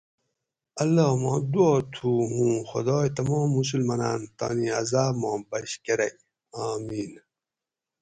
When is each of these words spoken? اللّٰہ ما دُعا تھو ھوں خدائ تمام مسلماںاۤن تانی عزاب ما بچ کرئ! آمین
اللّٰہ 0.81 1.07
ما 1.23 1.33
دُعا 1.51 1.75
تھو 1.93 2.09
ھوں 2.33 2.53
خدائ 2.69 3.05
تمام 3.17 3.47
مسلماںاۤن 3.59 4.19
تانی 4.37 4.67
عزاب 4.79 5.13
ما 5.21 5.31
بچ 5.49 5.69
کرئ! 5.85 6.11
آمین 6.65 7.11